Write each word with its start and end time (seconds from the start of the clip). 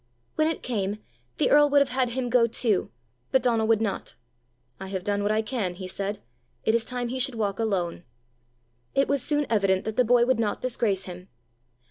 When 0.33 0.47
it 0.47 0.63
came, 0.63 0.97
the 1.37 1.51
earl 1.51 1.69
would 1.69 1.79
have 1.79 1.89
had 1.89 2.09
him 2.09 2.31
go 2.31 2.47
too, 2.47 2.89
but 3.31 3.43
Donal 3.43 3.67
would 3.67 3.81
not. 3.83 4.15
"I 4.79 4.87
have 4.87 5.03
done 5.03 5.21
what 5.21 5.31
I 5.31 5.43
can," 5.43 5.75
he 5.75 5.87
said. 5.87 6.23
"It 6.63 6.73
is 6.73 6.83
time 6.85 7.09
he 7.09 7.19
should 7.19 7.35
walk 7.35 7.59
alone." 7.59 8.03
It 8.95 9.07
was 9.07 9.21
soon 9.21 9.45
evident 9.47 9.85
that 9.85 9.97
the 9.97 10.03
boy 10.03 10.25
would 10.25 10.39
not 10.39 10.59
disgrace 10.59 11.03
him. 11.05 11.27